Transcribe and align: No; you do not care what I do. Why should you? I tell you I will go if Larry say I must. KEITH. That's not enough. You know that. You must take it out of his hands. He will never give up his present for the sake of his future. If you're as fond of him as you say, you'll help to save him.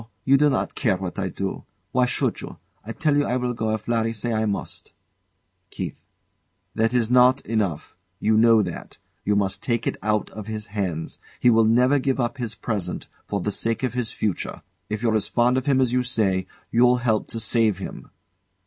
No; 0.01 0.07
you 0.25 0.35
do 0.35 0.49
not 0.49 0.73
care 0.73 0.97
what 0.97 1.19
I 1.19 1.29
do. 1.29 1.63
Why 1.91 2.07
should 2.07 2.41
you? 2.41 2.57
I 2.83 2.91
tell 2.91 3.15
you 3.15 3.23
I 3.25 3.37
will 3.37 3.53
go 3.53 3.69
if 3.75 3.87
Larry 3.87 4.13
say 4.13 4.33
I 4.33 4.47
must. 4.47 4.93
KEITH. 5.69 6.01
That's 6.73 7.11
not 7.11 7.41
enough. 7.41 7.95
You 8.19 8.35
know 8.35 8.63
that. 8.63 8.97
You 9.23 9.35
must 9.35 9.61
take 9.61 9.85
it 9.85 9.97
out 10.01 10.31
of 10.31 10.47
his 10.47 10.65
hands. 10.73 11.19
He 11.39 11.51
will 11.51 11.65
never 11.65 11.99
give 11.99 12.19
up 12.19 12.37
his 12.39 12.55
present 12.55 13.07
for 13.27 13.41
the 13.41 13.51
sake 13.51 13.83
of 13.83 13.93
his 13.93 14.11
future. 14.11 14.63
If 14.89 15.03
you're 15.03 15.13
as 15.13 15.27
fond 15.27 15.55
of 15.55 15.67
him 15.67 15.79
as 15.79 15.93
you 15.93 16.01
say, 16.01 16.47
you'll 16.71 16.97
help 17.05 17.27
to 17.27 17.39
save 17.39 17.77
him. 17.77 18.09